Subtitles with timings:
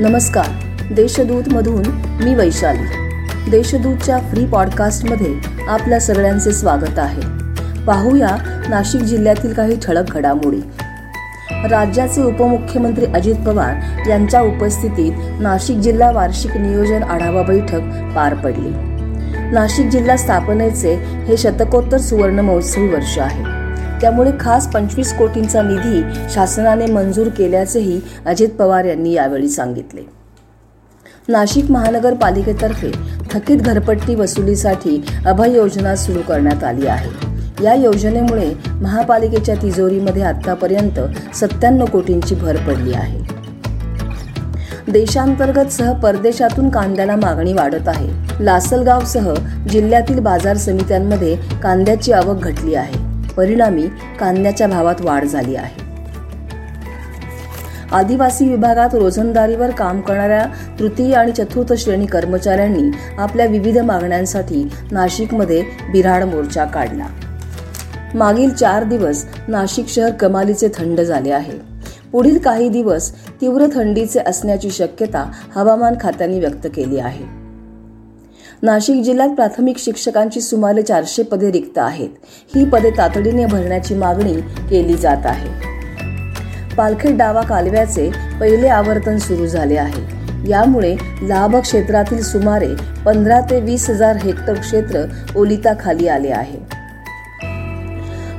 [0.00, 0.46] नमस्कार.
[0.94, 1.82] देशदूतमधून
[2.24, 2.84] मी वैशाली.
[3.50, 5.34] देशदूतच्या फ्री पॉडकास्टमध्ये
[5.68, 7.20] आपल्या सगळ्यांचे स्वागत आहे.
[7.84, 8.36] पाहूया
[8.68, 10.60] नाशिक जिल्ह्यातील काही ठळक घडामोडी.
[11.50, 13.74] राज्याचे उपमुख्यमंत्री अजित पवार
[14.08, 17.80] यांच्या उपस्थितीत नाशिक जिल्हा वार्षिक नियोजन आढावा बैठक
[18.16, 18.70] पार पडली.
[19.52, 20.94] नाशिक जिल्हा स्थापनेचे
[21.28, 23.59] हे शतकोत्तर सुवर्ण महोत्सवी वर्ष आहे.
[24.00, 26.02] त्यामुळे खास पंचवीस कोटींचा निधी
[26.34, 30.00] शासनाने मंजूर केल्याचेही अजित पवार यांनी यावेळी सांगितले.
[31.28, 32.90] नाशिक महानगरपालिकेतर्फे
[33.32, 37.30] थकीत घरपट्टी वसुलीसाठी अभय योजना सुरू करण्यात आली आहे.
[37.64, 41.00] या योजनेमुळे महापालिकेच्या तिजोरीमध्ये आतापर्यंत
[41.36, 43.18] सत्त्याण्णव कोटींची भर पडली आहे.
[44.88, 48.08] देशांतर्गत सह परदेशातून कांद्याला मागणी वाढत आहे.
[48.44, 49.34] लासलगावसह
[49.70, 52.99] जिल्ह्यातील बाजार समित्यांमध्ये कांद्याची आवक घटली आहे.
[53.40, 53.88] परिणामी
[54.20, 55.90] कांद्याच्या भावात वाढ झाली आहे.
[57.92, 60.46] आदिवासी विभागात रोजंदारीवर काम करणाऱ्या
[60.78, 62.82] तृतीय आणि चतुर्थ श्रेणी कर्मचाऱ्यांनी
[63.18, 67.06] आपल्या विविध मागण्यांसाठी नाशिकमध्ये बिराड मोर्चा काढला.
[68.14, 71.58] मागील चार दिवस नाशिक शहर कमालीचे थंड झाले आहे.
[72.12, 77.40] पुढील काही दिवस तीव्र थंडीचे असण्याची शक्यता हवामान खात्याने व्यक्त केली आहे.
[78.62, 82.08] नाशिक जिल्ह्यात प्राथमिक शिक्षकांची सुमारे चारशे पदे रिक्त आहेत.
[82.54, 84.34] ही पदे तातडीने भरण्याची मागणी
[84.70, 85.48] केली जात आहे.
[86.76, 90.02] पालखेड डावा कालव्याचे पहिले आवर्तन सुरू झाले आहे.
[90.50, 92.68] यामुळे लाभ क्षेत्रातील सुमारे
[93.06, 95.04] पंधरा ते वीस हजार हेक्टर क्षेत्र
[95.36, 96.58] ओलिताखाली आले आहे.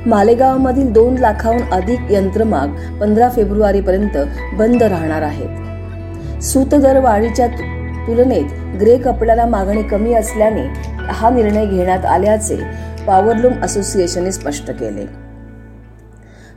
[0.06, 2.68] मालेगावमधील दोन लाखाहून अधिक यंत्रमाग
[3.00, 4.18] पंधरा फेब्रुवारीपर्यंत
[4.54, 6.42] बंद राहणार आहेत.
[6.42, 7.71] सूतदरवाढीच्या वाढीच्या
[8.06, 10.66] तुलनेत ग्रे कपड्याला मागणी कमी असल्याने
[11.12, 12.56] हा निर्णय घेण्यात आल्याचे
[13.06, 15.06] पॉवरलूम असोसिएशनने स्पष्ट केले.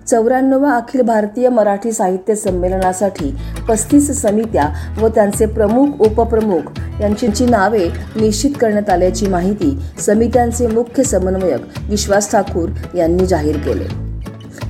[0.07, 3.35] चौऱ्याण्णव अखिल भारतीय मराठी साहित्य संमेलनासाठी
[3.69, 4.69] पस्तीस समित्या
[5.01, 12.69] व त्यांचे प्रमुख उपप्रमुख यांची नावे निश्चित करण्यात आल्याची माहिती समित्यांचे मुख्य समन्वयक विश्वास ठाकूर
[12.95, 13.87] यांनी जाहीर केले.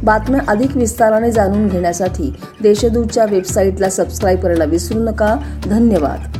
[0.03, 5.35] बातम्या अधिक विस्ताराने जाणून घेण्यासाठी देशदूतच्या वेबसाईटला सबस्क्राईब करायला विसरू नका.
[5.65, 6.39] धन्यवाद.